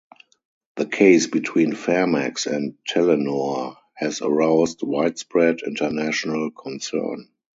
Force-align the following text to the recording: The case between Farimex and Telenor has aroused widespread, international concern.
The 0.77 0.87
case 0.87 1.27
between 1.27 1.73
Farimex 1.75 2.47
and 2.47 2.75
Telenor 2.89 3.75
has 3.93 4.19
aroused 4.23 4.79
widespread, 4.81 5.59
international 5.63 6.49
concern. 6.49 7.29